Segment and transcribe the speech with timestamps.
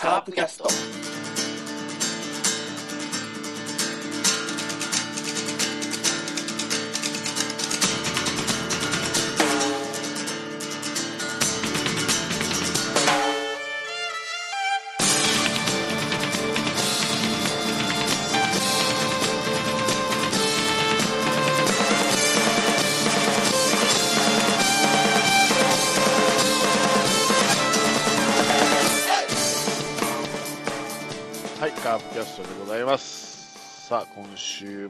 [0.00, 1.49] カープキャスト。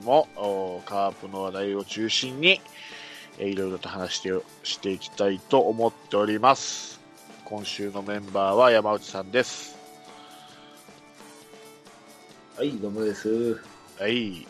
[0.00, 2.60] もおカープの話題を中心に、
[3.38, 4.32] えーいろいろと話して
[4.64, 7.00] していきたいと思っております。
[7.44, 9.76] 今週のメンバーは山内さんです。
[12.56, 13.60] はい、どうもです。
[13.98, 14.46] はい。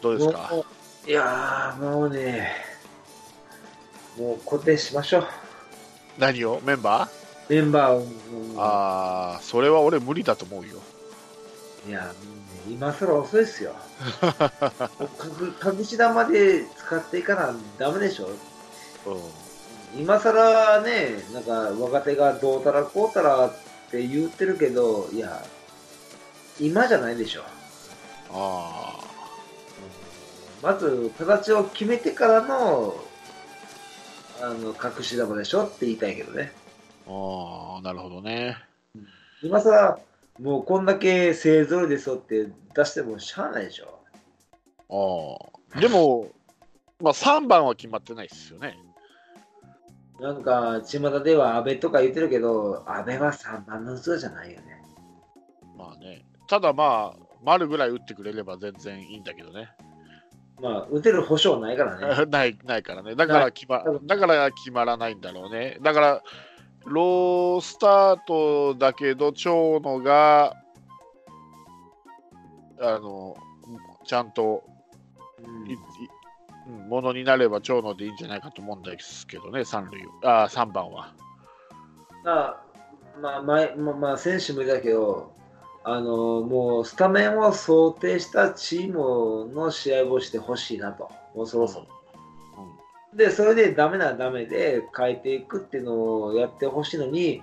[0.00, 0.50] どうですか？
[1.06, 2.52] いやー、もうね、
[4.18, 5.26] もう固定しましょう。
[6.18, 6.60] 何を？
[6.64, 7.54] メンバー？
[7.54, 8.06] メンバーを。
[8.56, 10.78] ああ、それは俺無理だと思うよ。
[11.86, 12.12] いや、
[12.70, 13.74] 今更遅いですよ。
[14.20, 18.28] か隠し玉で使っていかなダメでしょ。
[19.06, 20.00] うん。
[20.00, 23.52] 今更ね、なんか若手がどうたらこうたらっ
[23.90, 25.42] て言ってるけど、いや、
[26.60, 27.42] 今じゃないでしょ。
[28.32, 29.00] あ
[30.62, 32.94] まず形を決めてからの、
[34.40, 36.52] あの、隠し玉でしょって言いたいけどね。
[37.08, 38.56] あ、ああ、なるほどね。
[39.42, 39.98] 今さら、
[40.38, 44.00] もうこんだけ勢ぞろいですよって出してもしゃあないでしょ。
[44.88, 45.80] ああ。
[45.80, 46.28] でも、
[47.00, 48.76] まあ3番は決まってないですよね。
[50.20, 54.82] なんか、巷では安倍とか言ってるけど、安倍は3番の器じゃないよね。
[55.78, 56.24] まあね。
[56.46, 59.70] ただまあ、丸ぐらい打ってくれれば全然いいんだけどね。
[60.60, 62.26] まあ、打てる保証ないからね。
[62.30, 63.14] ないないからね。
[63.14, 65.78] だから決まだから決まらないんだろうね。
[65.80, 66.22] だから、
[66.86, 70.56] ロースタートだけど、長野が、
[72.80, 73.36] あの、
[74.04, 74.64] ちゃんと
[76.66, 81.12] うんものになれば長野でいいんじゃないかと思うんですけどね、三塁あ3番は。
[82.24, 82.62] まあ、
[83.20, 85.32] まあ、前まあ、まあ、選手も言ったけど、
[85.82, 91.86] あのもうスタメンを想定したチームの試合をしてほしいなと、もうそろそろ。
[93.14, 97.42] で、それでダメならダメで変えていくっていうのをやってほしいのに、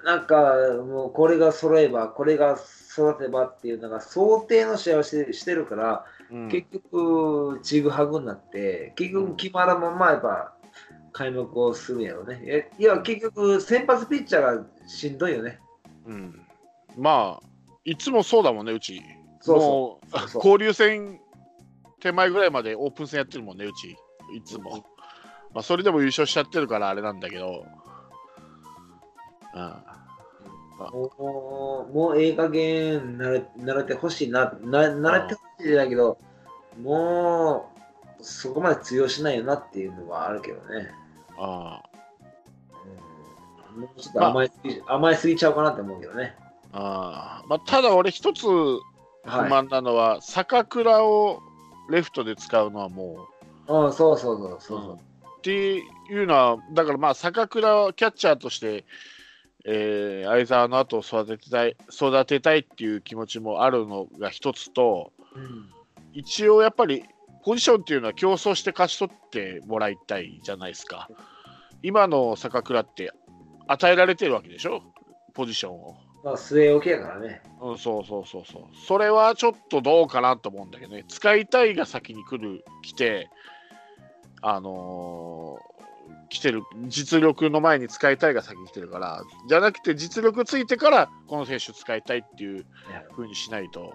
[0.00, 0.54] うん、なんか
[0.86, 2.56] もうこれが揃えば、これが
[2.92, 10.54] 育てばっていうのが想定の試合をしてしてるから、うん結局、ちぐはぐになって、結局決まらんままやっぱ
[11.12, 12.40] 開幕をするんやろね。
[12.46, 15.58] えいや、結局、先発ピッチャーがしんどいよね。
[16.06, 16.40] うん
[16.96, 17.46] まあ、
[17.84, 19.02] いつもそうだもんね、うち。
[19.40, 21.20] そうもうそうそう交流戦
[22.02, 23.96] 手前ぐらいまでオープン戦やってるもんね、うち。
[24.34, 24.84] いつも。
[25.54, 27.64] まあ、それでも優勝しちゃってるからあれなんだけど。
[29.54, 29.74] うん
[30.90, 36.18] もう、もうええ加減慣れ慣れてほしいな、な慣れてほしいじゃないけど、
[36.80, 37.70] も
[38.18, 40.90] う、そこまで通用しないよなっていうのはあるけどね。
[41.38, 41.82] あ
[43.76, 46.34] うんもうちょっと甘いすぎ、甘いすぎちゃうかなって思うけどね。
[46.72, 48.80] あああまあ、ただ俺一つ不
[49.24, 49.50] はい。
[49.50, 51.40] 満なのは、坂倉を
[51.92, 53.28] レフトで使うのはも
[53.68, 54.94] うん、そうそうそうそうう、そう。
[55.38, 58.84] っていうのは、だからまあ坂倉をキャッチャーとして、
[59.64, 65.68] えー相沢の後を育てたい育てたいっていう気持ちもあるのが一つと、うん
[66.14, 67.04] 一応やっぱり
[67.42, 71.08] ポジションっていうのは競争して勝ち取ってもらいたいじゃないですか。
[71.82, 73.12] 今の坂倉って
[73.66, 74.82] 与えられてるわけでしょ、
[75.32, 75.96] ポジションを。
[76.24, 77.42] まあ、据え置きやからね。
[77.60, 78.62] うん、そうそうそうそう。
[78.86, 81.04] それはちょっとどうかなと思うんだけどね。
[81.08, 83.28] 使いたいが先に来る、来て、
[84.40, 85.72] あのー
[86.32, 92.64] 来てる、実力の前に使いたいが先に来てるから、じゃなくて実力ついてから、この選手使いたいっていう
[93.14, 93.92] 風にしないと。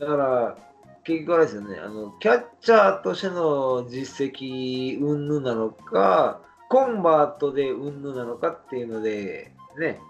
[0.00, 0.58] だから、
[1.04, 10.00] 結局あれですよね、あのキャッチャーとしての実績云々なのか、コンバートで云々なのかっていうので、ね。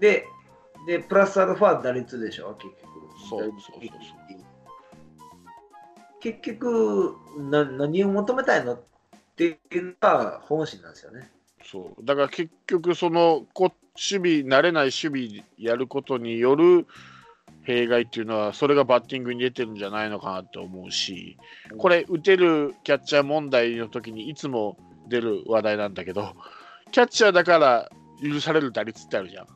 [0.00, 0.26] で、
[0.86, 2.86] で、プラスアルファ打率でしょ、結局。
[3.28, 3.80] そうそうそう
[6.20, 8.82] 結局な、何を求めたいのっ
[9.36, 11.30] ていうのが本心なんですよね。
[11.64, 16.86] そうだから結局、そのこ守備、慣れない守備やることによる
[17.62, 21.36] 弊害っていうのは、それがバッティングに出てるんじゃないのかなって思うし、
[21.78, 24.76] これ、打てるキャッチャー問題の時にいつも
[25.08, 26.34] 出る話題なんだけど、
[26.92, 27.90] キャッチャーだから
[28.22, 29.46] 許される打率ってあるじゃん。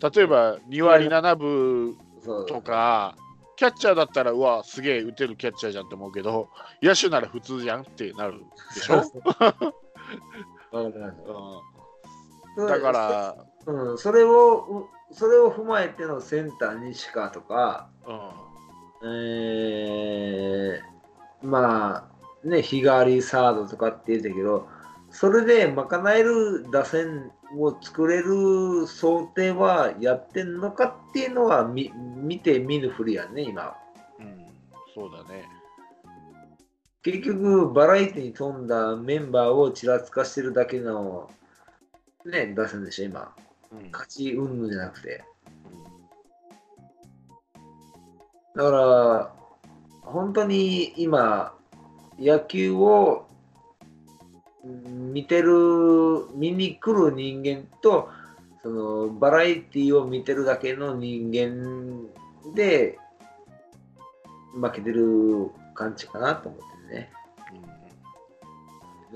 [0.00, 1.96] 例えば2割7分
[2.46, 3.16] とか
[3.56, 6.48] キャッチャーだったらうわすげえ打てるキャッチャーじゃんって思うけど
[6.80, 9.02] 野手なら普通じゃんってなるでしょ、
[12.66, 13.36] だから、
[13.66, 17.88] うん、それをうそれを踏まえてのセンター西川とか、
[19.02, 22.08] うん、えー、ま
[22.44, 24.68] あね日替わりサードとかって言ってたけど
[25.10, 33.76] それで賄える打線を作れる想定はやってんのかっていうのは見見て見ぬふりやね今。
[34.18, 34.46] うん、
[34.94, 35.48] そうだね。
[37.02, 41.30] 結局バラエティに富んだメンバーをちらつかしてるだけの
[42.26, 43.34] ね打線でしょ今。
[43.72, 43.90] うん。
[43.90, 45.24] 勝ち云々じゃなくて。
[48.54, 49.32] だから、
[50.02, 51.54] 本当に今、
[52.18, 53.27] 野球をうん
[54.64, 58.10] 見てる、見に来る人間と、
[58.62, 62.08] そのバラエティを見てるだけの人間
[62.54, 62.98] で
[64.54, 67.10] 負けてる感じかなと思ってね。
[67.12, 67.18] うん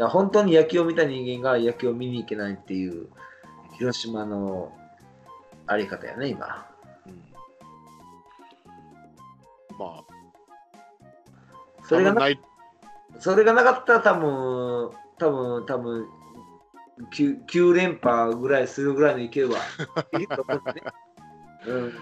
[0.09, 3.09] 本当に野球を見た人間が野球を見に行けないっていう
[3.77, 4.73] 広島の
[5.67, 6.67] あり方やね、今。
[7.07, 7.23] うん
[9.79, 10.05] まあ、
[11.85, 12.27] それがな
[13.19, 14.93] それがなかったら多分、
[15.23, 16.09] 多分、多分
[17.13, 19.59] 9, 9連覇ぐらいするぐらいの勢いは
[20.19, 20.83] いると思うね。
[21.67, 21.95] うん、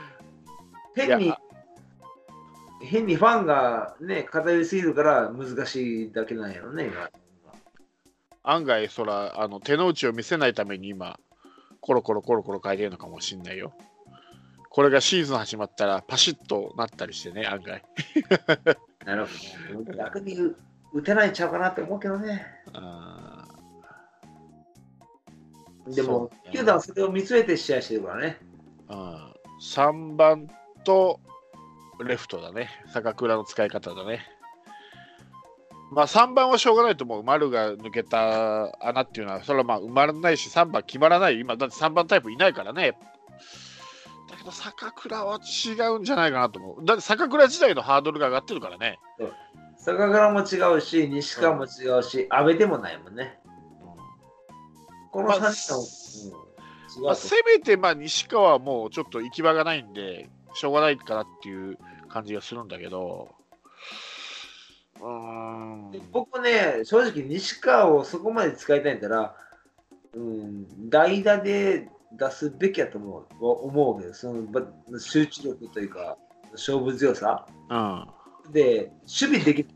[0.96, 1.34] 変に
[2.82, 7.10] 変にファンがね、偏りすぎるから難しいだけなんやろね、今。
[8.42, 11.20] 案外、そらあの手の内を見せないために今、
[11.80, 13.74] コロコロコロコロ変えてるのかもしんないよ。
[14.70, 17.84] これがシーズン始まったらパシッとなったりしてね、案外。
[19.04, 19.92] なるほど。
[19.92, 20.54] 逆に
[20.94, 22.46] 打打てないんちゃうかなって思うけどね。
[22.74, 23.46] あ
[25.86, 28.38] でも球団はそれを見据えて試合してるからね。
[28.88, 30.48] ーうん3番
[30.84, 31.20] と
[32.02, 32.70] レフトだね。
[32.92, 34.20] 坂倉の使い方だね。
[35.92, 37.22] まあ3番はしょうがないと思う。
[37.22, 41.40] 丸が抜けた穴っていうのは、それはまあ埋まらないし、3番決まらない。
[41.40, 42.92] 今、だって3番タイプいないからね。
[44.30, 46.84] だけど坂倉は違うんじゃないかなと思う。
[46.84, 48.98] だって坂倉時代のハードルが上がってるからね。
[49.90, 53.40] 坂倉も違うし、西川も違うし、阿部でもないもんね。
[55.10, 61.78] このまあ3人の、うんまあ、とせめてまあ西川はもうちょっと行き場がないんで、しょうがないかなっていう
[62.08, 63.34] 感じがするんだけど、
[65.00, 69.34] うーん、僕ね、正直西川をそこまで使いたいんだったら、
[70.14, 74.62] うん、代打で出すべきやと思う思うけど、そのば
[74.98, 76.16] 集中力というか、
[76.52, 77.46] 勝負強さ。
[77.68, 78.52] うん。
[78.52, 79.66] で、守備でき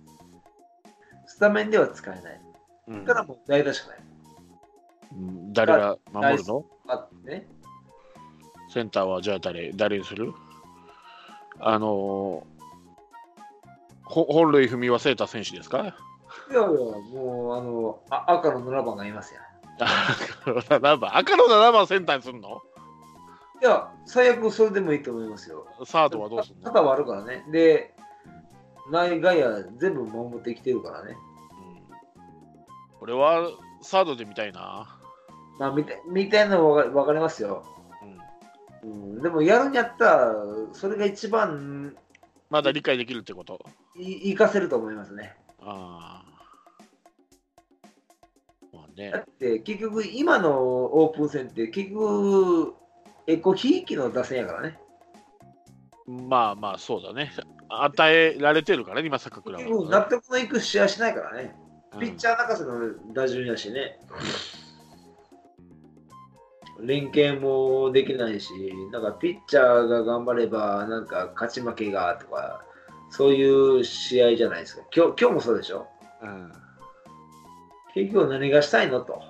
[1.35, 2.41] スタメンでは使えない。
[2.87, 3.99] うんだからもう代打しかない。
[5.15, 6.65] うん誰が守るの？
[6.87, 7.45] あね。
[8.73, 10.33] センターはじゃあ誰誰にする？
[11.59, 11.89] あのー、
[14.05, 15.79] ほ本塁文はセーター選手ですか？
[15.79, 15.93] いや
[16.53, 19.41] いや、もうあのあ赤の7番がいますよ。
[20.45, 22.63] 赤の7番赤の7番センターにするの？
[23.61, 25.67] いや、最悪それでもいいと思いますよ。
[25.85, 27.45] サードはどうするの、肩はあるからね。
[27.51, 27.94] で、
[28.91, 31.17] 内外野全部守ってきてるからね。
[32.93, 33.51] うん、これは
[33.83, 34.99] サードで見たいな。
[35.59, 37.65] まあ、みたみたいなのわかわかりますよ。
[38.83, 40.35] うんうん、でも、やるんやったら、
[40.73, 41.97] それが一番
[42.51, 43.65] まだ理解できるってこと
[43.97, 45.35] い活かせると思いますね。
[45.61, 46.35] ああ。
[48.73, 49.19] まあねだ。
[49.21, 52.75] って、結局、今のオープン戦って、結局、
[53.27, 54.79] エコひいきの打線やからね。
[56.07, 57.33] まあまあ、そうだね。
[57.69, 60.05] 与えられてるからね、今、坂倉結局、納は。
[60.05, 61.55] 得のいく試合しないからね。
[61.59, 61.65] うん
[62.01, 62.73] ピッチャー泣かせの
[63.13, 64.01] 打順やしね。
[66.81, 68.51] 連携もできないし、
[68.91, 72.65] なんかピッチャーが頑張れば、なんか勝ち負けがとか、
[73.11, 74.83] そういう試合じゃないですか。
[74.95, 75.87] 今日今日もそうでしょ。
[76.23, 76.53] うん
[77.95, 79.23] 結局何がしたいのと。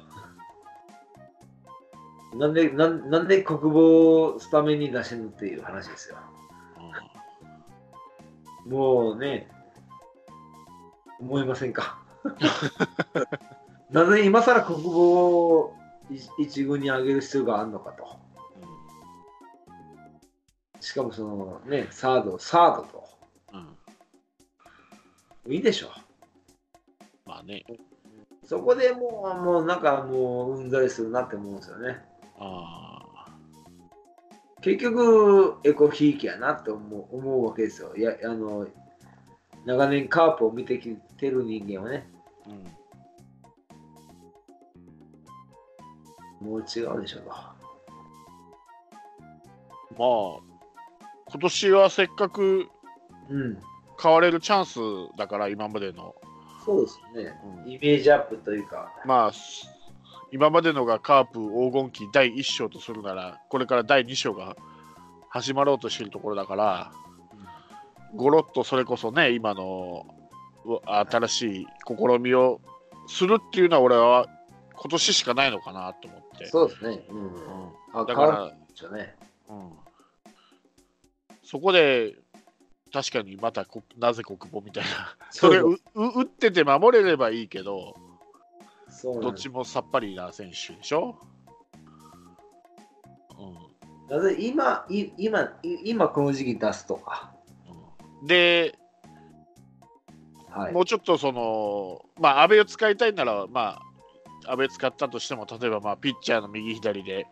[2.34, 6.16] なんで、なんなんで国防をスタメンに出してんのっていう話ですよ。
[8.66, 9.49] もうね、
[11.21, 11.99] 思いませんか？
[13.90, 15.76] なぜ今更国防を
[16.11, 18.16] 一一軍に上げる必要があるのかと。
[20.80, 23.04] しかもそのね、サード、サードと。
[23.52, 25.90] うんうんいいでしょ。
[27.26, 27.64] まあね。
[28.47, 32.02] そこでもう、もうなんかもううんざりするなって思うんですよね。
[32.38, 32.93] あ
[34.64, 37.94] 結局、エコひいきやなって思う思うわけですよ。
[37.94, 38.66] いや、あの、
[39.66, 42.54] 長年カープを見てきてる人間はね、ーう
[46.47, 47.28] んもう違うでしょと。
[47.28, 47.35] ま
[49.99, 50.40] あ、
[51.26, 52.66] 今年はせっかく
[53.28, 53.59] うん。
[54.02, 54.78] 変われるチャンス
[55.18, 56.14] だから、今までの。
[56.64, 57.38] そうですね。
[57.64, 58.90] うんイメージアップというか。
[59.04, 59.73] まあ、す
[60.34, 64.56] 今までのがカープ黄金期第1章とするなら、これから第2章が
[65.28, 66.90] 始まろうとしているところだから、
[68.16, 70.04] ごろっとそれこそね、今の
[70.64, 72.60] う新しい試みを
[73.06, 74.26] するっていうのは、俺は
[74.74, 76.46] 今年しかないのかなと思って。
[76.46, 77.04] そうですね。
[77.10, 77.26] うん。
[77.26, 77.32] うん
[77.92, 79.14] あだから、ね。
[79.48, 79.70] うん、
[81.44, 82.16] そこで
[82.92, 87.94] 確かにまたこなぜ国母みたいな、それうう打ってて守れればいいけど、
[89.04, 91.16] どっちもさっぱりな選手でしょ？
[93.38, 97.34] うん今、い今、い今この時期出すとか。
[98.20, 98.78] うんで、
[100.50, 100.73] はい。
[100.73, 103.82] もうちょっとその、まあ、安倍を使いたいなら、まあ、
[104.46, 107.26] 安倍使ったとしても、例えば、まあ、ピッチャーの右左で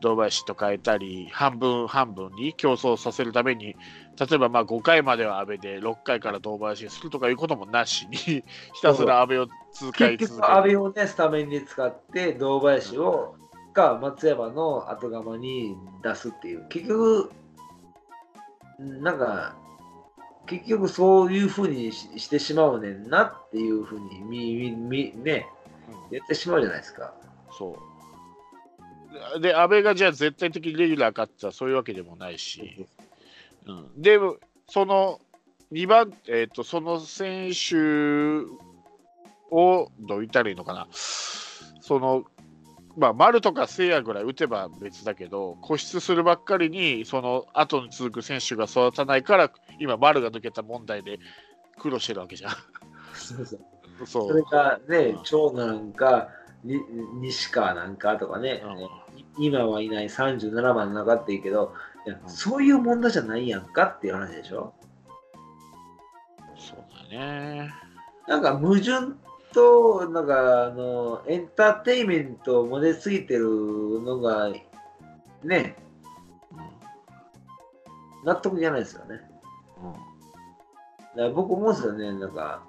[0.00, 3.76] 堂林と変えたり、半分半分に競争させるために、
[4.18, 8.42] 例えばまあ5回までは安倍で、6回から堂林にするとかいうこともなしに、 ひ
[8.82, 10.36] たすら安倍を使い結。
[10.36, 13.36] 局、阿部をね、スタメンで使って、堂林を、
[13.72, 16.66] か松山の後釜に出すっていう。
[16.68, 17.30] 結局、
[18.78, 19.56] なんか、
[20.46, 25.46] 結局そういうふうにしてしまうねんなっていうふうにみみみ、ね、
[26.10, 27.14] 言ってしまうじゃないですか。
[27.50, 27.76] そ
[29.36, 29.40] う。
[29.40, 32.86] で、安倍がじゃあ絶対的にレギュラーかってたらそういうわけでもないし、
[33.66, 34.18] うん、で、
[34.68, 35.20] その
[35.72, 37.76] 2番、えっ、と、その選手
[39.50, 42.24] をどう言ったらいいのかな、その、
[42.96, 51.18] まあ、丸とか聖夜ぐらい打てば別だけど、固執するばっかりに、その後に続く選手が育たないから、今、丸が抜けた問題で
[51.78, 52.52] 苦労してるわけじゃん。
[53.14, 53.60] そうそう
[54.06, 56.28] そそれがねうん、長男か、
[56.64, 56.80] に
[57.20, 58.88] 西川なんかとかね、うん
[59.38, 61.72] 今はいない37番の中っていいけど、
[62.06, 64.74] いやうんそういう問題じゃないやんかっていう話でしょ？
[66.56, 67.70] そうだね。
[68.28, 69.14] なんか矛盾
[69.52, 74.50] と、なんかあの、エンターテインメントも出すぎてるのが、
[75.42, 75.76] ね、
[78.24, 79.20] 納得じゃないですよね。
[79.82, 82.62] うんだから僕思うんですよね、なんか、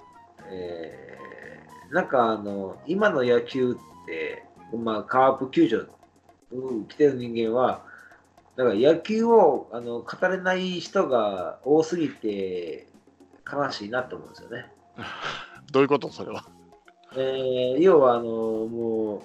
[0.50, 4.44] えー、なんかあの、今の野球って、
[4.76, 5.86] まあ、カープ球場
[6.52, 7.86] うん来てる人間は、
[8.56, 12.88] だから野球をあの語れない人が多すぎて
[13.52, 14.72] 悲しいなと思うんですよね。
[15.72, 16.10] どういうこと？
[16.10, 16.46] それは。
[17.16, 19.20] えー要はあのもう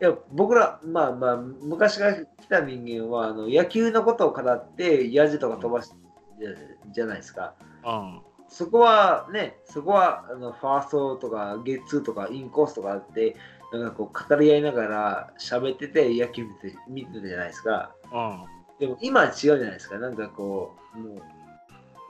[0.00, 5.92] いや僕らまあまあ昔から来た人間はあの野球のことを語ってヤジとか飛ばし
[6.40, 6.50] じゃ
[6.92, 8.20] じゃないですかうん。
[8.54, 13.34] そこはねそこはあのファーストとかゲッツーとかインコースとかあって
[13.72, 18.44] なんかこう語り合いながら喋ってて野球見て見てたじゃないですかうん。
[18.78, 21.22] でも今は違うじゃないですかなんかこうもう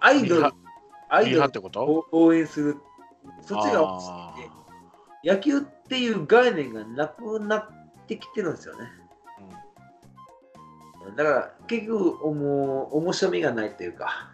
[0.01, 0.53] アイドル
[1.09, 2.77] アイドルを応援する
[3.41, 8.87] そっちが多すぎて野球っていう概念がなくなってきてるんですよね。
[11.17, 14.34] だから結局もう面白みがないというか。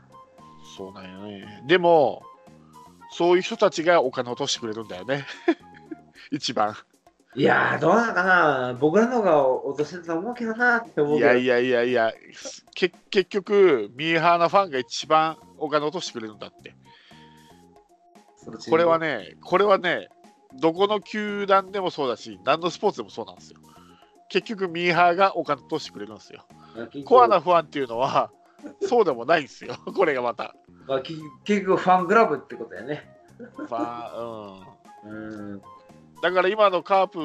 [0.76, 1.62] そうなんよね。
[1.66, 2.22] でも、
[3.10, 5.26] そういう人たちがお金を落としてくれるんだよね。
[6.30, 6.76] 一番。
[7.36, 11.32] いやーどうなのかな僕らの方が落としてたと思うけどなって思うけど。
[11.32, 12.12] いやいやいやいや、
[12.74, 16.74] け結局、ミーハーなファンが一番お金を落としてくれるんだって。
[18.68, 20.08] これはね、これはね、
[20.58, 23.60] どこの球団でもそうだし、何のスポーツでもそうなんですよ。
[24.28, 26.44] 結局、ミーハーがお金を落としてくれるんですよ。
[27.04, 28.30] コアなファンっていうのは、
[28.82, 29.74] そうでもないんですよ。
[29.94, 30.54] これがまた。
[30.86, 33.08] まあ、結結局ファンクラブってことやね。
[33.38, 34.70] うん
[35.04, 35.62] うん。
[36.22, 37.18] だから今のカープ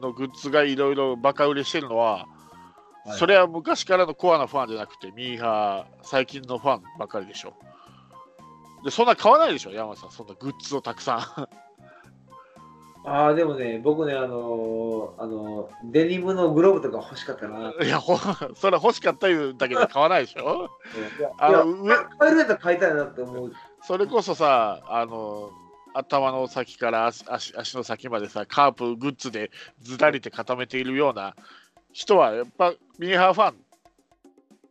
[0.00, 2.26] のグッズがいろいろバカ売れしてるのは、はい
[3.18, 7.54] それは昔からのコアなファンじゃなくて、ミーハー、最近のファンばかりでしょ。
[8.84, 11.48] で、そんな買わないでしょ、山田さん、そんなグッズをたくさん。
[13.08, 17.72] ああ、でもね、僕ね、あのーあのーデニムのグローブとか欲しかったな。
[17.80, 18.16] いや、ほ
[18.56, 20.68] それ欲しかったいうだけで買わないでしょ？
[21.38, 23.52] あの上買えるやったら買いたいなって思う。
[23.82, 25.50] それこそさ、あの、
[25.94, 31.36] 頭の先から足足足の先までさ、カープグッズでずらりて固めているような
[31.92, 33.56] 人は、やっぱミーハーファン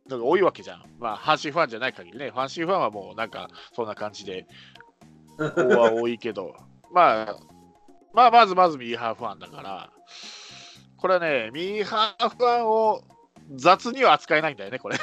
[0.10, 0.84] のが多いわけじゃん。
[1.00, 4.46] まあ、阪神ファンじゃない限りね、阪神ファンはもうなんかそんな感じで、
[5.38, 6.54] ここは多いけど、
[6.92, 7.36] まあ、
[8.16, 9.90] まあ、まずまずミーハーファンだから、
[10.98, 13.02] これはね、ミーハーファンを
[13.56, 14.98] 雑には扱えないんだよね、これ。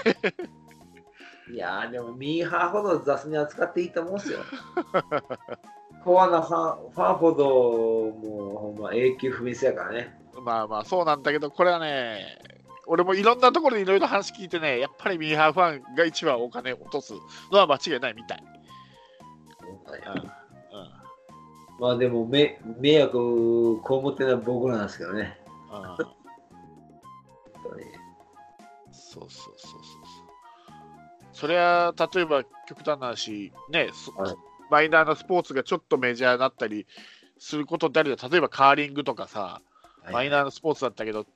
[1.52, 4.38] いやーでもミーハーほど雑に扱っていいと思うんですよ。
[6.02, 10.18] コアなファンファンほどもうほんま永久不滅やからね。
[10.42, 12.38] まあまあそうなんだけど、これはね、
[12.86, 17.12] 俺もいろんなところでいろいろ話聞いてね、やっぱりミーハーファンが一番お金を落とす
[17.52, 18.44] のは間違いないみたい。
[20.16, 20.41] うん
[21.82, 25.36] まあでもめ迷惑こう思ってるのは僕らなんですけどね。
[25.68, 27.84] うん本当に
[28.92, 29.82] そうそうそうそうそう。
[31.32, 34.36] それは例えば極端な話、ね、そはい
[34.70, 36.86] マイナーなスポーツがちょっとメジャーになったり
[37.38, 38.16] することってあるよ。
[38.30, 39.60] 例えばカーリングとかさ、
[40.12, 41.26] マイナーなスポーツだったけど、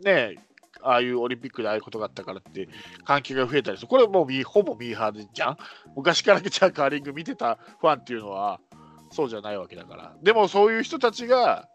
[0.00, 0.36] ね、
[0.82, 2.68] ああいうオリンピックでああいうことがあったからって、
[3.04, 3.88] 関係が増えたりする。
[3.88, 5.58] これもうほぼミーハーでじゃん
[5.94, 8.60] 昔からじゃあカーリング見てたファンっていうのは、
[9.10, 10.14] そうじゃないわけだから。
[10.22, 11.68] でもそういう人たちが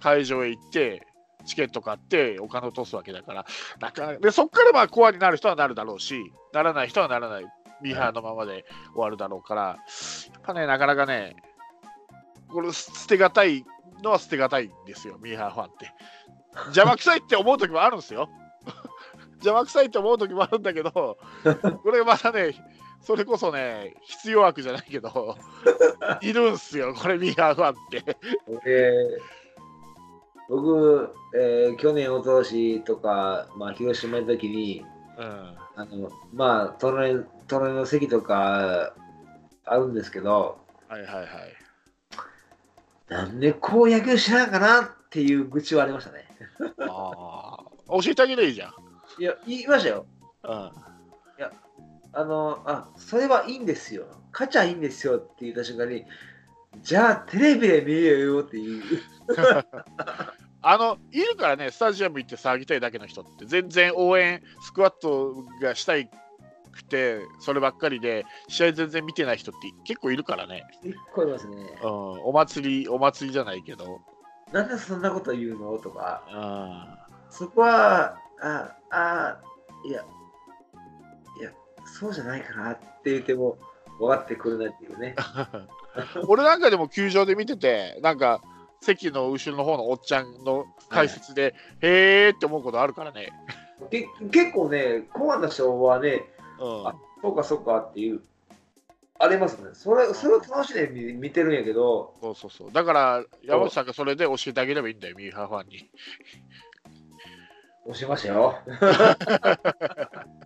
[0.00, 1.06] 会場へ行って、
[1.46, 3.46] チケット買ってお金を落とすわけだから、
[3.80, 7.44] なかなかでそこからまあコアになる人はなるだろうし、ならない人はならない、
[7.82, 9.76] ミーハーのままで終わるだろうから、や
[10.38, 11.36] っぱね、なかなかね、
[12.48, 13.64] これ捨てがたい
[14.02, 15.92] のは捨てがたいんですよ、ミーハーファンって。
[16.66, 18.28] 邪魔くさいって思う時もあるんですよ。
[19.36, 22.54] 邪魔くさいって思う時もあるんだけど、これまたね、
[23.06, 25.36] それこそね、必要悪じゃないけど、
[26.20, 28.16] いるんすよ、これミーハーファンって。
[28.66, 29.36] えー
[30.48, 34.84] 僕、えー去年、おととしとか、まあ、広島の時に、
[35.18, 35.56] うん。
[35.76, 38.92] あのまあ隣、隣の席とか
[39.64, 40.58] あるんですけど、
[40.88, 41.26] はいはいはい。
[43.08, 46.28] なんでこう野球しないかなっていう愚痴はありましたね。
[46.80, 47.56] あ
[47.88, 48.02] あ。
[48.02, 48.74] 教えてあげればいいじゃん。
[49.22, 50.06] いや、言いましたよ。
[50.44, 50.70] うん。
[52.12, 54.06] あの、あ、それはいいんですよ。
[54.32, 56.04] 勝ちゃいいんですよって言った瞬間に、
[56.82, 58.82] じゃあテレビで見ようよっていう。
[60.62, 66.10] あの、いるからね、スタジアム行って騒ぎたいだけの人って、全然応援、スクワットがしたい
[66.72, 70.64] くて、そればっかりで、試合全然見てない人って結構いるからね。
[70.82, 71.86] 結構いますねう。
[71.86, 71.88] ん。
[71.88, 74.00] お祭り、お祭りじゃないけど。
[74.52, 75.78] なんでそんなこと言うの？
[75.78, 77.30] とか、うん。
[77.30, 79.40] そこは、あ、あ、
[79.84, 80.04] いや、
[81.86, 83.56] そうじゃないかなって言っても
[83.98, 85.14] 分かってくるなっていうね。
[86.28, 88.42] 俺なんかでも球場で見てて、なんか、
[88.80, 93.30] 席の後ろの方のおっちゃんの解説で、へーって思うことあるからね。
[93.90, 96.24] け結構ね、コアな人はね、
[96.60, 96.88] うん。
[96.88, 98.22] あそうかそうかっていう、
[99.18, 99.70] ありますね。
[99.72, 102.72] それそれを楽しんで見見てるんやけど、そうそうそう。
[102.72, 105.90] だから、山内さんがそれで教えてあげればいいんだよ、ミーハーファンに。
[107.86, 108.58] 押しましたよ。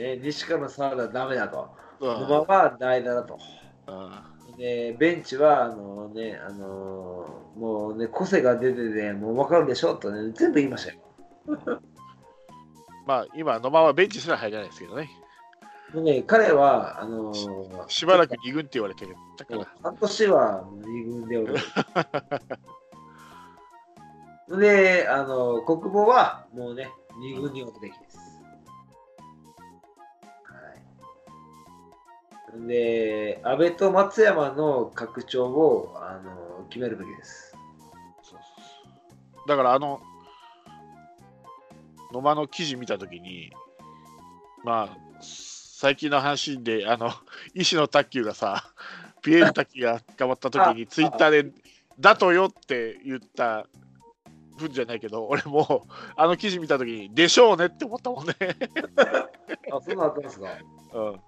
[0.00, 1.68] ね、西川のサードはダメだと。
[2.00, 3.38] うん馬は代打だと。
[3.86, 11.00] うんで、ベンチは、あのね、あのもうね、個性が出てて、もう分かるでしょとね、全部言いましたよ。
[13.06, 15.10] まあ、今、野間はベンチすら入らないですけどね。
[15.94, 17.32] もうね、彼は、あの
[17.88, 19.06] しばらく2軍って言われて
[19.38, 19.66] たから。
[19.82, 21.54] 半年は2軍でおる。
[24.60, 28.09] で、あの国母はもうね、2軍におくべきで
[32.54, 37.54] で、安倍と松山の拡張をあの決めるべきです。
[39.46, 40.00] だから、あの、
[42.12, 43.52] 野間の記事見たときに、
[44.64, 47.10] まあ、最近の話で、あの、
[47.54, 48.64] 石野卓球がさ、
[49.22, 51.52] ピエール卓球が捕まったときに、あツイッターで、
[51.98, 53.66] だとよって言った
[54.56, 55.86] 分じゃないけど、俺も
[56.16, 58.34] あの記事見たときに、でしょうねって思ったもんね。
[59.72, 60.48] あ、そんなあったんですか？
[60.94, 61.20] うん。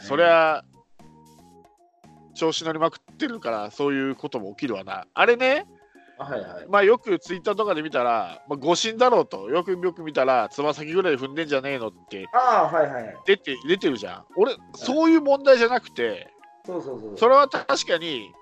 [0.00, 0.64] そりゃ、
[2.34, 5.06] 調子乗りまくってるから、そういうことも起きるわな。
[5.14, 5.66] あれね、
[6.18, 6.66] あはいはい。
[6.68, 13.16] まあよくツイッターとかで見たら、まあ、誤審だろうと、よくよく見たら、つま先ぐらい踏んでんじゃねえのってああ、はいはい。
[13.26, 14.24] 出て出てるじゃん。
[14.36, 16.28] 俺、そういう問題じゃなくて、
[16.66, 17.18] そうそうそう。
[17.18, 18.32] それは確かに、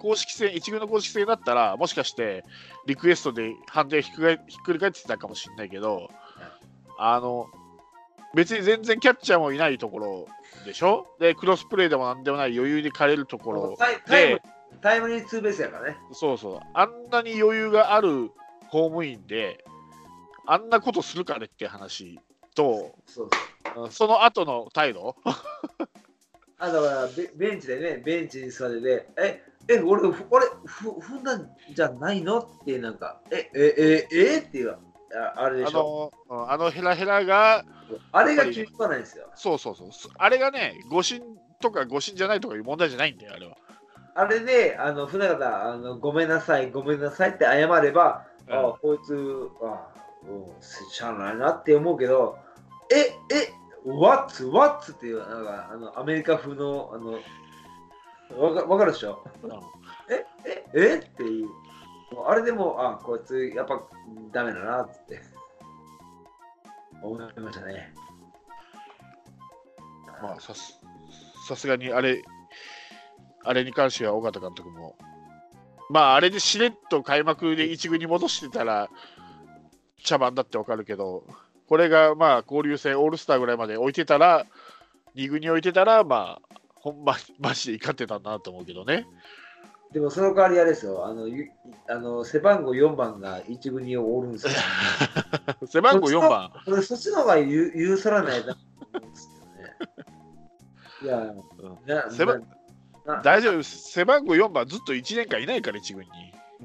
[0.00, 2.44] 公式戦、一軍の公式戦だったら、もしかして、
[2.86, 4.14] リクエストで判定ひっ
[4.64, 6.08] くり返ってたかもしれないけど、
[6.98, 7.46] あの、
[8.34, 10.26] 別に全然キャッチャーもいないところ
[10.64, 11.06] でしょ？
[11.18, 14.42] で、クロスプレーでもなんでもない余裕で枯れるところタイタイムで、
[14.80, 15.96] タイムリーツーベースやからね。
[16.12, 18.30] そうそう、あんなに余裕がある
[18.70, 19.64] 公務員で、
[20.46, 22.20] あんなことするかねって話
[22.54, 23.28] と、そう
[23.74, 23.84] そう。
[23.84, 25.14] うんその後の態度、
[26.58, 32.38] あだからベベンチでね、ベンチに座ってて、え、え、俺、ふ俺、ふ踏んだんじゃないの？
[32.38, 34.38] ってなんか、え、え、え、え？
[34.38, 34.78] っていう、あ
[35.36, 36.12] あれであしょ。
[36.28, 37.64] のうんあのヘラヘラが、
[38.12, 39.26] あれが気に食わないんですよ。
[39.34, 41.22] そうそうそう、あれがね、誤審
[41.60, 43.56] とか誤審じゃないとかいう問題じゃないんだよ、あれは。
[44.14, 49.88] あれで、あの、船方、あの、ごめんなさい、ごめんなさいって謝れば、うんあこいつ、あ
[50.28, 52.36] うん、しゃあないなって思うけど、
[52.92, 53.52] え、え、
[53.84, 57.20] what, what っていう、なんか、あの、アメリカ風の、あの、
[58.40, 59.24] わかわかるでしょ？
[59.42, 59.50] うん
[60.12, 60.96] え、え、え？
[60.96, 61.48] っていう。
[62.26, 63.82] あれでも、あ、こいつやっぱ
[64.32, 65.20] ダメだなって
[67.02, 67.94] 思いましたね。
[70.22, 70.78] まあ、さす
[71.48, 72.22] さすがにあれ、
[73.44, 74.96] あれに関しては尾形監督も、
[75.88, 78.88] まあ、あれでしれっと開幕で1軍に戻してたら、
[80.02, 81.24] 茶番だってわかるけど、
[81.68, 84.46] これがまあ交流戦、オールスターぐらいまで置いてたら、
[85.14, 89.06] 2軍に置いてたら、まあ、ほんま、マジで怒ってたんだなと思うけどね。
[89.92, 91.50] でもその代わりあれですよ、あのゆ
[91.88, 94.52] あの背番号4番が1軍におるんですよ。
[95.66, 96.52] 背番号4番。
[96.66, 98.60] 俺そっちの方がゆ許さらないなね。
[101.02, 101.34] いや、
[101.86, 102.46] な背番
[103.04, 106.10] な大丈夫、背番号4番、ずっと1年間いないから、1軍に。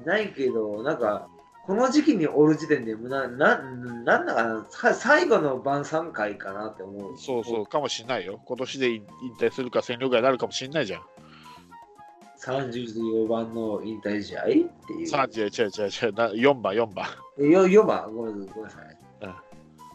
[0.04, 1.28] ないけど、なんか、
[1.66, 7.18] この時期におる時点で、なななんだかな、さ最後の晩餐会かなって思う。
[7.18, 8.40] そうそう、かもしんないよ。
[8.44, 9.04] 今年で引
[9.40, 11.02] 退するか、戦力外になるかもしんないじゃん。
[12.46, 14.52] 34番の引退試合って
[14.92, 15.06] いう。
[15.06, 17.06] さあ、違う違う違う違う、な4番、4番。
[17.38, 18.98] よ4番、ごめんごめんなさい。
[19.22, 19.34] うん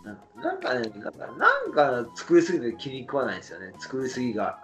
[0.04, 4.60] ななんかね、なんかなんか作りすぎて気に食わないんですよね、作りすぎが。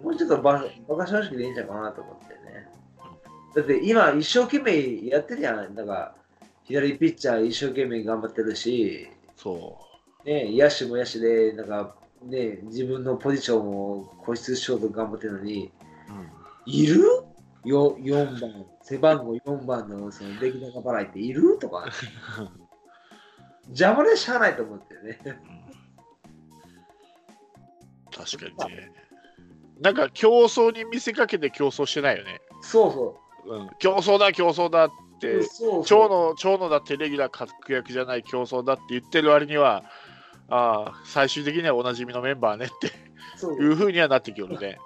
[0.00, 2.68] もうちょっとババカ正直でいいんじゃないかなと思ってね。
[3.54, 5.74] だって今、一生懸命やってるじゃない。
[5.74, 6.14] だから、
[6.64, 9.78] 左ピッチャー一生懸命頑張ってるし、そ
[10.24, 13.68] ね、野手も野手で、なんか、ね、自分のポジション
[14.00, 15.70] を固執しようと頑張ってるのに、
[16.08, 16.12] う。
[16.12, 17.02] うんいる？
[17.64, 21.58] よ ?4 番、背番号4番のその出来高払いっている？
[21.60, 21.86] とか、
[23.68, 25.18] 邪魔でしゃあないと思ってね。
[28.14, 28.90] 確かにね。
[29.80, 32.40] なんか競争に見せかけて競争してないよね。
[32.62, 35.20] そうそうん、競争だ、競争だっう。
[35.20, 39.84] て、そう長野長野だってレギュラー確約じゃない競争だって言ってる割には、
[40.48, 42.86] ああ、最終的にはおなじみのメンバーねって
[43.62, 44.78] いうふうにはなってきよるね。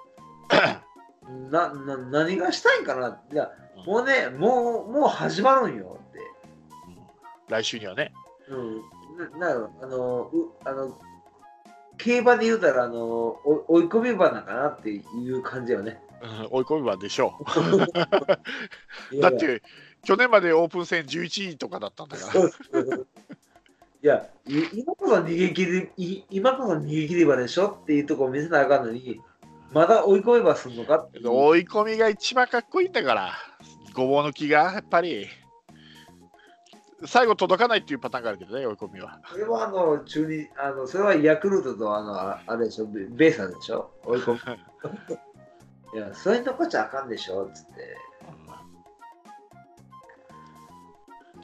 [1.49, 3.21] なな何がしたいんかな？
[3.31, 3.49] いや、
[3.85, 6.19] もうね、もうもう始まるんよって。
[7.49, 8.11] 来週にはね。
[8.49, 10.99] うん、ななあのうあの
[11.97, 16.01] 競馬で言うたらあのお追い込み馬なんかなっていう感じよね。
[16.21, 19.17] うん追い込み場でしょう。
[19.21, 19.63] だって、
[20.03, 22.49] 去年までオープン戦11位とかだったんだから。
[24.03, 29.21] いや、い今こそ逃げ切り、い今こそ逃げ切り馬でしょっていうところを見せなあかんのに、
[29.71, 33.33] まだ追い込めばすんのかって追い込みが一番かっこいいんだから、
[33.93, 35.27] ごぼうの木がやっぱり、
[37.05, 39.19] 最後届かないっていうパターンがあるけどね、追い込みは。
[39.29, 44.39] それはあの中にあのそれはヤクルトとあのああれでしょベベーサーでしょ追い込む。
[45.93, 47.97] いやそういうとこじゃあかんでしょっつって。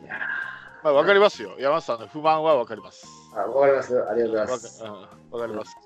[0.03, 0.46] いや
[0.83, 1.55] まあ、わかりますよ。
[1.59, 3.07] 山下さんの不満はわかります。
[3.35, 5.77] ーあわかりますありがとうございわかますうんわかります。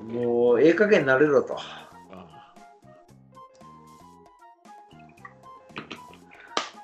[0.00, 1.58] もうええ加減なれろとうん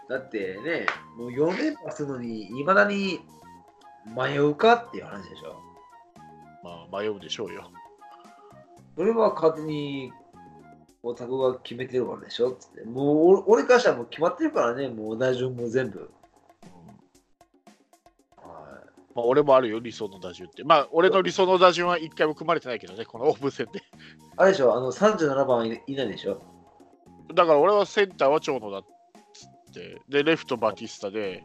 [0.08, 3.20] だってねもう4連覇するのにいまだに
[4.14, 5.60] 迷うかっていう話でしょ
[6.62, 7.70] まあ、迷うでしょうよ。
[8.96, 10.12] それは勝手に
[11.06, 12.50] オタクが決めてるからでしょ？
[12.50, 14.88] ってもう俺俺からしたらもう決まってるからね。
[14.88, 16.10] もう打順も全部。
[19.14, 20.62] まあ、俺もあるよ、理想の打順って。
[20.62, 23.78] まあ、俺の理想の打順は一回も組まれてないけどね、このオープン戦で。
[23.78, 23.82] い
[24.36, 24.74] あれでしょ？
[24.76, 26.42] あの37番はいいないでしょ？
[27.34, 28.84] だから俺はセンターは長野だっ
[29.32, 31.42] つって、で、レフトバティスタで、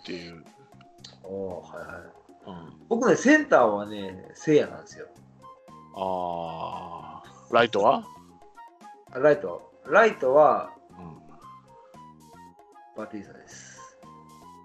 [0.00, 0.44] っていう。
[1.24, 2.02] おーはいはい。
[2.46, 5.08] うん、僕ねセンターはねせいやなんですよ。
[5.94, 7.19] あー、
[7.52, 8.04] ライトは、
[9.12, 9.72] あライト。
[9.86, 11.18] ライトはうん、
[12.96, 13.80] バティスタです。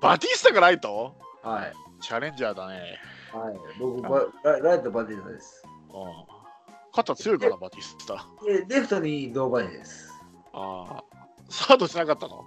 [0.02, 1.15] バティスタがライト？
[1.41, 1.74] はい。
[2.00, 3.00] チャレンジャーだね。
[3.34, 3.56] はい。
[3.80, 5.63] 僕バラライトバティスタです。
[5.65, 6.26] うん。
[6.93, 8.28] 肩強いかな、バティスタ。
[8.45, 10.13] でレフトに堂林です。
[10.54, 11.52] あー。
[11.52, 12.36] サードしなかったの？
[12.36, 12.45] も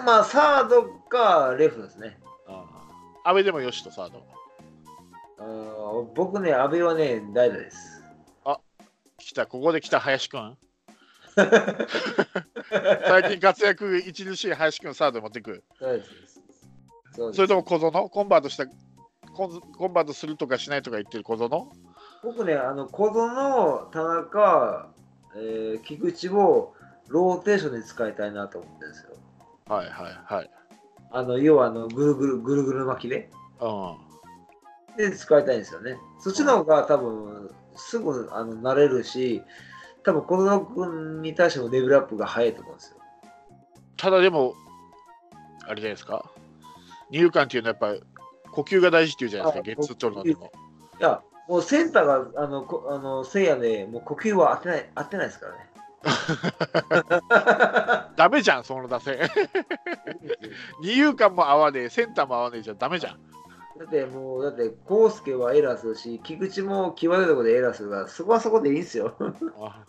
[0.00, 2.18] うまあサードかレフトですね。
[2.46, 4.22] あー安倍でもよしとサード。
[5.38, 7.97] あー僕ね阿部はね代打です
[9.18, 10.56] 来た、ここで来た林くん？
[13.06, 15.62] 最近活躍著しい林くんサードに持ってく？
[15.80, 16.40] 代打です
[17.34, 18.08] それとも小園？
[18.08, 18.66] コンバートした
[19.34, 21.48] コンコンバートするとかしないとか言ってる小園？
[22.22, 24.88] 僕ね、あの小園、田中、
[25.36, 26.74] えー菊池を
[27.08, 29.10] ローテーションで使いたいなと思ってるんですよ。
[29.68, 30.50] はいはいはい。
[31.10, 33.96] あの要はあのぐるぐるぐるぐる巻きでうん。
[34.96, 35.96] で使いたいんですよね。
[36.18, 39.42] そっちの方が多分すぐあの慣れるし、
[40.04, 42.96] 多分小園君に対してもレベルアップが早いと思うんですよ。
[43.96, 44.54] ただでも、
[45.66, 46.24] あれじゃないですか？
[47.10, 48.06] 二遊間っていうのはやっぱ
[48.52, 50.52] 呼吸が大事っていうじゃないですか、あゲッツー取るのでも。
[51.00, 55.68] いや、もうセンターがあのこあのせいやでもう呼吸は当てない当てないですからね。
[58.16, 59.18] ダメじゃん、その打線。
[60.80, 63.18] 二遊間も合わねえ、センターも合わねえじゃダメじゃん。
[63.78, 69.14] だってもう、だって、康介はエラーするし、菊池も際どいところでエラーするから、そこはそこでいいんですよ。
[69.60, 69.84] あ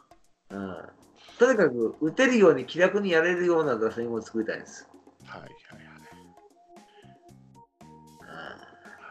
[0.52, 0.76] うん、
[1.38, 4.88] とにかく、打てるように気楽にやれるような打線を作りたいんです。
[5.26, 5.52] はいはいは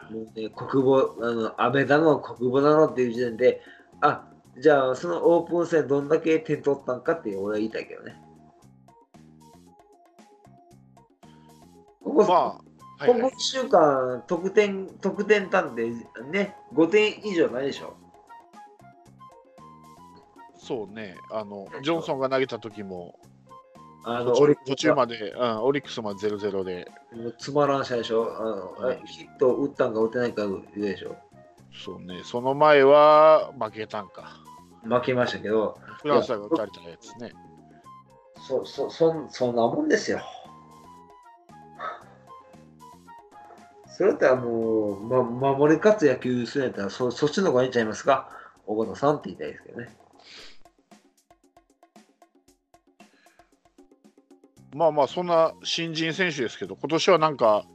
[0.09, 0.13] い。
[0.13, 3.61] もうね、国母、あの、安倍だの、国母だのっていう時点で、
[4.01, 4.25] あ
[4.57, 8.15] じゃあ、そのオープン戦どんだけ点取ったんかって俺は言いたいけどね。
[12.03, 12.68] ここ、まあ、
[12.99, 15.89] はいここはい1週間、得点、得点単で
[16.31, 17.95] ね、5点以上ないでしょ？
[20.57, 23.17] そうね、あの、ジョンソンが投げた時も、
[24.03, 26.91] あの、途中オリックス途中まで、うん、オリックスまで0-0で、
[27.37, 28.35] つまらん試合でしょ？
[28.37, 30.43] あの、うんヒット打ったんか打ってないか
[30.75, 31.15] でしょ？
[31.73, 34.41] そうね、その前は負けたんか。
[34.83, 37.31] 負けましたけど、フランスが打たれたやつね。
[38.47, 40.19] そ、そ、そんそんなもんですよ。
[43.99, 48.29] それだったらもう、ま、守り勝つ野球するんやったらそ、そっちの方がいいんちゃいますか？
[48.65, 49.89] 小野さんって言いたいですけどね。
[54.73, 57.65] まあまあ、そんな新人選手ですけど、今年はなんか、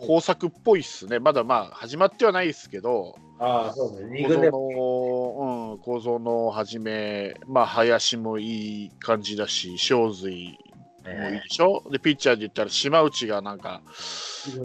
[0.00, 1.18] 豊作っぽいっすね。
[1.18, 4.20] まだまあ、始まってはないですけど、ああ、そうね。
[4.20, 10.58] 二小軍で園、うん、小園をはじめ、まあ、林もいい感じだし、正髄
[11.04, 11.82] もいいでしょ？
[11.90, 13.82] で、ピッチャーで言ったら、島内がなんか、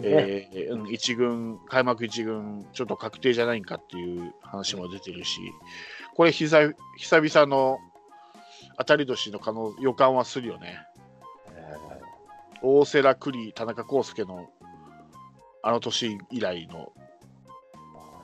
[0.04, 5.40] えーうん、一軍、開幕一軍、ちょっと確定じゃないんかっていう話も出てるし、
[6.14, 7.78] これ久、久々の
[8.78, 10.78] 当たり年の可能予感はするよね。
[12.62, 14.48] 大瀬良栗、田中康介の
[15.62, 16.92] あの年以来の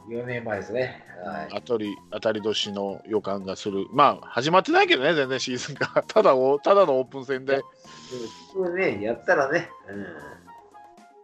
[0.09, 1.05] 4年前ですね。
[1.25, 1.49] はい。
[1.65, 3.87] 当たり当たり年の予感がする。
[3.93, 6.03] まあ、始まってないけどね、全然シーズンが。
[6.09, 7.63] ただお、ただのオープン戦で
[8.53, 9.69] 普通ね、やったらね、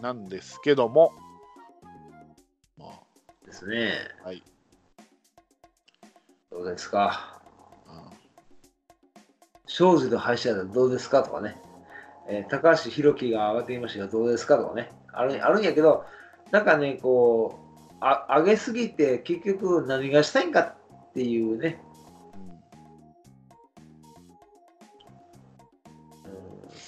[0.00, 1.12] なんですけども、
[2.76, 2.88] まあ、
[3.42, 3.92] うん、ですね。
[4.24, 4.42] はい。
[6.50, 7.40] どうですか？
[7.86, 8.18] うん
[9.66, 11.60] 庄司と林家どうですかとかね、
[12.28, 16.04] えー高橋宏樹が上がってきましたがどうですかとかね、あるあるんやけど、
[16.52, 17.67] なんかね、こう、
[18.00, 21.88] あ上げすぎて結局何がしたいんかっていうね、うん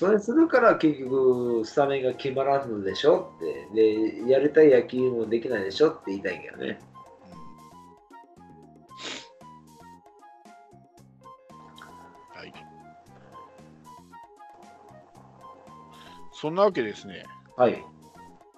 [0.01, 3.39] それするから結局スタメンが決まらんのでしょっ
[3.75, 6.81] て、で、やりたい野球もできないでしょって言いたいけどね。
[12.35, 12.55] はい。
[16.33, 17.25] そんなわけですね、
[17.59, 17.75] はい。
[17.75, 17.85] 今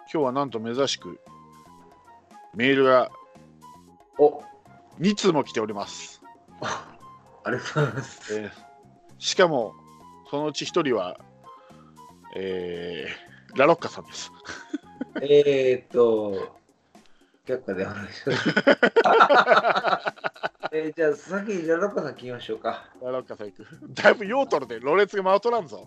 [0.06, 1.18] 日はなんと珍しく
[2.54, 3.10] メールが
[4.18, 4.42] お
[5.00, 6.20] 2通も来ております。
[6.60, 8.34] ありがとうございます。
[8.38, 8.50] えー
[9.18, 9.72] しかも、
[10.30, 11.16] そのうち1人は、
[12.34, 14.32] えーラロッカさんです。
[15.20, 16.56] えーっと、
[17.46, 18.48] 却下でお願いします。
[20.72, 22.90] えーじゃあ、先にラロッカさん聞きましょうか。
[23.00, 23.66] ラロッカさん行く。
[23.90, 25.86] だいぶヨートルでロレツが回っとらんぞ。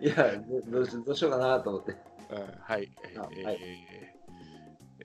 [0.00, 0.32] いや、
[0.66, 1.92] どどうしどうしようかなと思って。
[1.92, 1.98] うん
[2.60, 2.90] はい。
[3.04, 3.58] えーあはい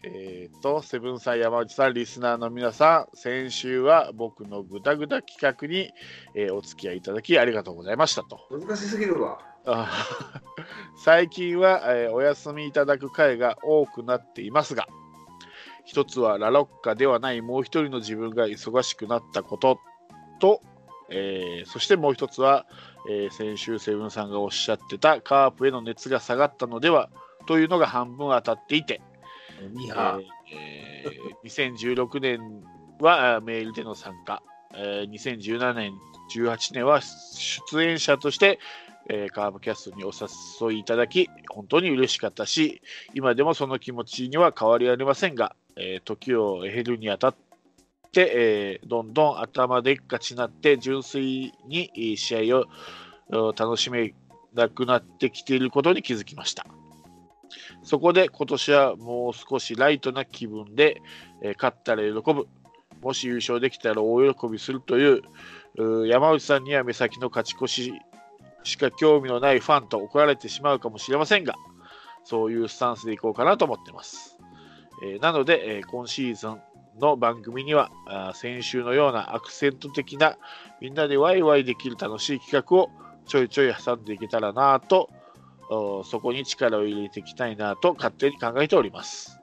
[0.04, 5.92] えーっと、セブンさん、山内さん、リスナーの皆さん、先週は僕のグダグダ企画に、
[6.36, 8.40] えーお付き合いいただきありがとうございましたと。
[8.50, 9.40] 難しすぎるわ。
[9.66, 9.92] あ
[11.04, 14.88] 最近は、えーお休みいただく回が多くなっていますが、
[15.84, 19.80] 一つはラロッカではないもう一人の自分が忙しくなったこと
[20.40, 20.62] と、
[21.10, 22.66] えーそしてもう一つは、
[23.10, 27.10] えー先週セブンさんがおっしゃってたカープへの熱が下がったのでは
[27.48, 29.02] というのが半分当たっていて、
[29.62, 32.64] えニハーえー2016年
[33.00, 34.42] はメールでの参加、
[34.74, 35.94] えー2017年、
[36.36, 38.60] 18年は出演者として、
[39.10, 42.82] えーカーブキャストにお誘いいただき、本当に嬉しかったし、
[43.14, 47.36] 今でもその気持ちには変わりありませんが、えー時を経るにあたっ
[48.12, 52.66] て、えーどんどん頭でっかちになって、純粋に試合
[53.32, 54.14] を楽しめ
[54.54, 56.66] なくなってきていることに気づきました。
[57.90, 61.02] そこで今年はもう少しライトな気分で、
[61.42, 62.48] えー勝ったら喜ぶ、
[63.02, 65.24] もし優勝できたら大喜びするという、
[66.04, 67.94] う山内さんには目先の勝ち越し
[68.62, 71.56] しか興味のないファンと怒られてしまうかもしれませんが、
[72.26, 74.38] そういうスタンスでいこうかなと思ってます。
[75.04, 76.62] えーなので、えー今シーズン
[77.02, 80.38] の番組には、あ先週のようなアクセント的な
[80.80, 82.92] みんなでワイワイできる楽しい企画を
[83.26, 85.10] ちょいちょい挟んでいけたらなと、
[85.70, 89.40] そこに力を入れていきたいなと勝手に考えております。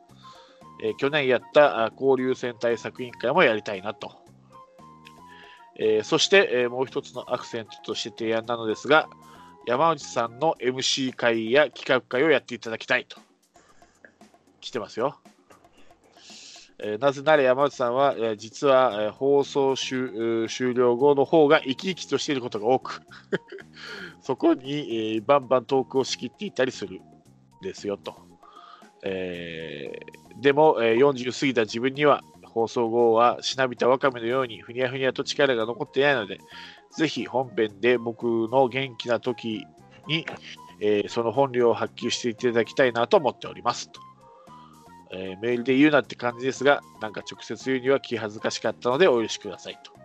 [0.82, 4.12] えー去年やった交流戦対策委員会もやりたいなと。
[5.78, 9.08] えーそして、えーもう一つのアクセントとして提案なのですが、
[9.66, 13.18] 山内さんの MC 会や企画会をやっていただきたいと。
[14.60, 15.18] 来てますよ。
[16.78, 20.10] えなぜなら山内さんは、え実は、え放送終
[20.74, 23.00] 了後の方が生き生きとしていることが多く、
[24.26, 27.00] そこに、えーバンバントークを仕切っていたりするん
[27.62, 28.16] ですよと。
[29.04, 36.40] えーでも、えー40過ぎた自分には放送後はしなびたわかめのようにふにゃふにゃと力が残っていないので、
[36.90, 39.64] ぜひ本編で僕の元気な時
[40.08, 40.26] に、
[40.80, 44.00] えーその本領を発揮していただきたいなと思っておりますと。
[45.12, 49.95] えーメールで言うなって感じですが、なんか直接言うには気恥ずかしかったのでお許しくださいと。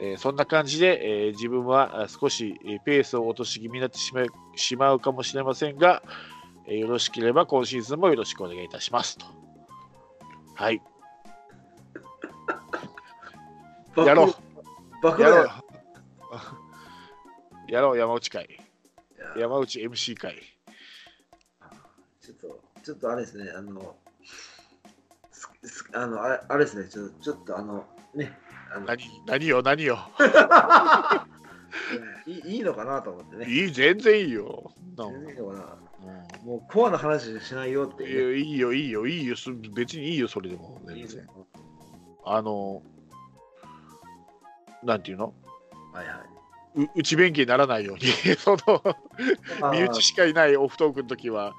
[0.00, 6.02] えーそんな感じで、えー自分はあ少しえーペースを落とし気味になってしまうしまうかもしれませんが、
[6.66, 9.26] えーよろしければ今シーズンもよろしくお願いいたしますと。
[10.54, 10.82] はい、
[13.96, 14.34] やろう。
[15.02, 15.64] 爆やろう弾。
[17.68, 18.60] やろう、山内会。
[19.36, 20.36] 山内 MC 会。
[22.20, 23.96] ちょっと、ちょっとあれですね、あの、
[25.32, 28.38] すすあの、あれあれですね、ちょちょっとあの、ね、
[28.86, 29.98] 何何よ、何よ。
[32.26, 33.46] いいいいのかなと思ってね。
[33.46, 34.72] いい、全然いいよ。
[34.96, 35.60] 全然いいのかな。
[35.62, 35.80] うん
[36.44, 40.80] もうコアな話しないよっていいう、やいいよ、いいよ、いいよ、す別にいいよ、それでも。
[40.86, 41.26] 全然ね
[42.24, 42.82] あの、
[44.82, 45.34] なんていうの？
[45.92, 46.84] はいはい。
[46.84, 48.06] う内弁慶にならないように、
[48.38, 48.82] その、
[49.72, 51.52] 身内しかいないオフトークの時は、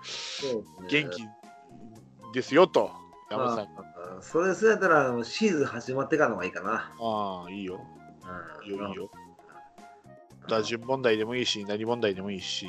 [0.89, 1.23] 元気
[2.33, 2.91] ですよと、
[3.29, 3.90] 山田さん。
[4.21, 6.93] それそうやったらあのシーズン始まってからの方がいいかな。
[6.99, 7.79] ああ、いいよ、
[8.63, 9.11] うんいいよ、いいよ。
[10.47, 12.67] 打順問題でもいいし、何問題でもいいし、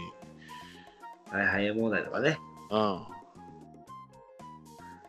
[1.30, 2.38] はいはい、問題とかね。
[2.70, 3.06] うん。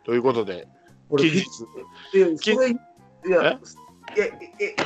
[0.04, 0.66] ということで、
[1.10, 1.46] 俺近日、
[2.16, 2.76] いや、それ、い
[3.30, 3.58] や、
[4.16, 4.32] え？
[4.60, 4.76] え、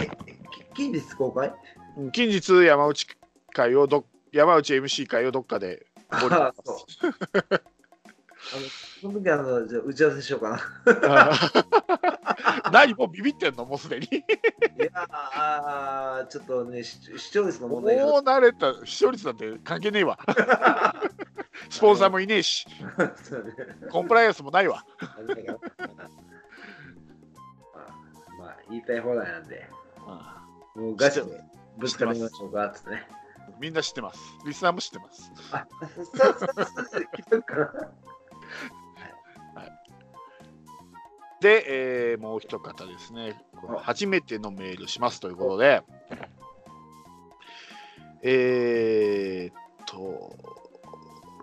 [0.74, 1.52] 近日公開？
[1.96, 3.06] うん近日山内
[3.52, 5.86] 会をど、山内 MC 会をどっかで
[6.20, 6.30] そう。
[8.52, 8.62] あの、
[9.00, 10.60] その時あの、じゃあ打ち合わせしようかな。
[12.72, 14.06] 何もうビビってんのもうすでに。
[14.06, 14.10] い
[14.78, 18.06] やあーちょっとね、視視聴率の問題が。
[18.06, 20.18] もう慣れた視聴率なんて関係ねえわ。
[21.70, 22.66] スポンサーもいねえし、
[23.90, 24.84] コンプライアンスもないわ。
[28.38, 29.68] まあ、言いたい放題なんで、
[30.76, 31.44] もうガチで
[31.76, 33.08] ぶつかりましょうかってね。
[33.60, 34.20] みんな知ってます。
[34.46, 35.32] リスナーも知ってます。
[39.54, 41.40] あ、ささささ聞い。
[41.40, 43.40] で、えーもう一方ですね、
[43.78, 45.82] 初めてのメールしますということで、
[48.22, 49.54] えーっ
[49.86, 50.36] と、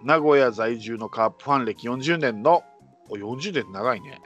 [0.04, 2.64] 名古屋在住のカープファン歴40年の、
[3.10, 4.22] お40年長いね、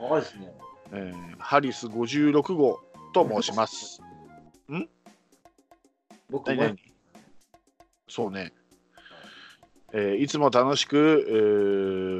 [0.00, 0.52] 長いですね。
[0.92, 2.80] えーハリス56号
[3.12, 4.00] と申します。
[6.30, 6.76] 僕何？
[8.08, 8.52] そうね。
[9.96, 11.32] えーいつも楽しく、え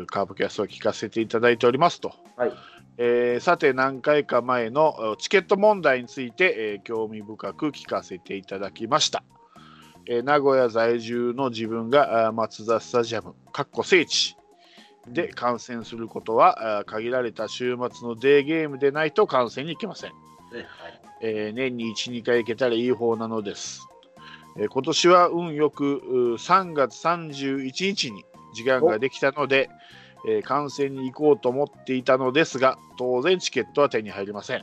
[0.04, 2.12] ーカープキャストを聞かせていただいておりますと。
[2.36, 2.52] はい。
[2.98, 9.24] えーさて、何回か前のえーチケット問題について、えー興味深く聞かせていただきました。
[10.06, 14.36] えー名古屋在住の自分があー松田スタジアム、かっこ聖地
[15.08, 20.10] で観戦することは、限られた週末のデーゲームでないと観戦に行けません。
[20.10, 20.16] ね、
[20.58, 20.66] はい。
[21.22, 23.80] えー年に1、2回行けたらいい方なのです。
[24.56, 29.68] えー今年は運よく3月31日に時間ができたので、
[30.28, 34.62] えー観戦に行こうと思っていたのですが、当然チケットは手に入りません。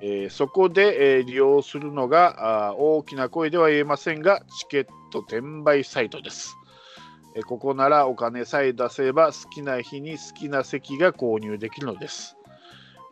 [0.00, 6.56] えーそこで、えー利用するのがあ大きな声では言えませんが、チケット転売サイトです。
[7.36, 12.36] えここならお金さえ出せば好きな日に好きな席が購入できるのです。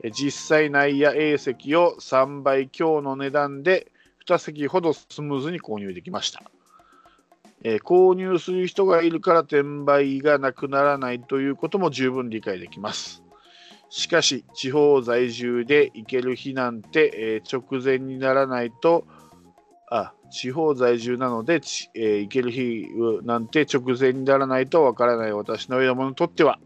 [0.02, 3.92] え実際内野 A 席を3倍強の値段で
[4.26, 6.42] 2席ほどスムーズに購入できました。
[7.62, 13.22] えー購入する人がいるから転売がなくならないということも十分理解できます。
[13.90, 19.06] しかし、地方在住で行ける日なんて、えー直前にならないと、
[19.90, 21.54] あ、地方在住なので、
[21.94, 22.86] えー行ける日
[23.24, 26.58] なんて直前にならないとわからない私のようなものにとっては、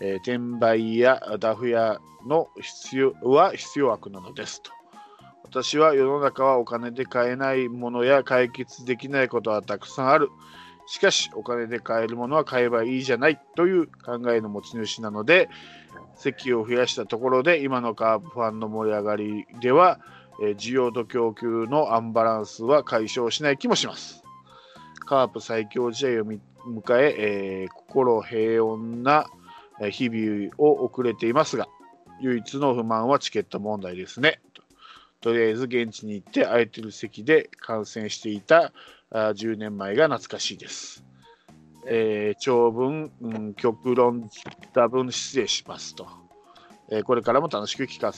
[0.00, 4.77] え転売やダフ屋の必要は必要悪なのですと。
[5.50, 10.28] 私は世の中はお金で買えないものや解決できないことはたくさんある。
[10.86, 15.48] しかし、お金で買えるものは買えばいいじゃないという考えの持ち主なので、
[16.16, 20.00] 席を増やしたところで、今のカープファンの盛り上がりでは、
[20.42, 24.22] え需要と供給のアンバランスは解消しない気もします。
[25.06, 26.40] カープ最強試合を迎
[26.98, 29.26] ええー心平穏な
[29.90, 31.68] 日々を送れていますが、
[32.20, 34.40] 唯一の不満はチケット問題ですね。
[35.20, 38.72] とりあえず現地に行って空いてる席で観戦していた
[39.10, 41.04] あ10年前が懐かしいです。
[41.86, 44.28] えー長文、うん、極論
[44.74, 46.06] 多分失礼しますと、
[46.90, 48.16] えーこれからも楽しく聞かせ